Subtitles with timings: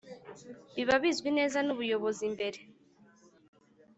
[0.75, 2.59] Biba bizwi neza n ubuyobozi mbere